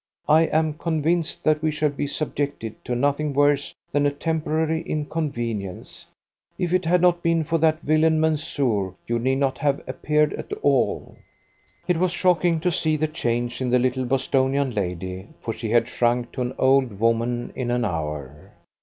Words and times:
I 0.27 0.45
am 0.45 0.73
convinced 0.79 1.43
that 1.43 1.61
we 1.61 1.69
shall 1.69 1.91
be 1.91 2.07
subjected 2.07 2.83
to 2.85 2.95
nothing 2.95 3.33
worse 3.33 3.75
than 3.91 4.07
a 4.07 4.11
temporary 4.11 4.81
inconvenience. 4.81 6.07
If 6.57 6.73
it 6.73 6.85
had 6.85 7.01
not 7.03 7.21
been 7.21 7.43
for 7.43 7.59
that 7.59 7.81
villain 7.81 8.19
Mansoor, 8.19 8.95
you 9.05 9.19
need 9.19 9.35
not 9.35 9.59
have 9.59 9.79
appeared 9.87 10.33
at 10.33 10.51
all." 10.63 11.17
It 11.87 11.97
was 11.97 12.11
shocking 12.11 12.59
to 12.61 12.71
see 12.71 12.95
the 12.97 13.07
change 13.07 13.61
in 13.61 13.69
the 13.69 13.77
little 13.77 14.05
Bostonian 14.05 14.71
lady, 14.71 15.27
for 15.39 15.53
she 15.53 15.69
had 15.69 15.87
shrunk 15.87 16.31
to 16.31 16.41
an 16.41 16.55
old 16.57 16.99
woman 16.99 17.53
in 17.55 17.69
an 17.69 17.85
hour. 17.85 18.53